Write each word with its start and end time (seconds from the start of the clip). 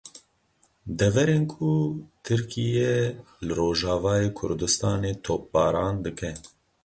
Deverên 0.99 1.43
ku 1.53 1.67
Tirkiye 2.23 2.93
li 3.45 3.53
Rojavayê 3.59 4.29
Kurdistanê 4.37 5.11
topbaran 5.25 5.95
dike. 6.05 6.31